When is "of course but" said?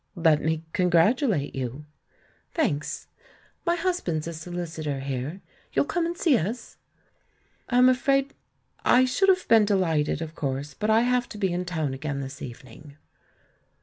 10.23-10.89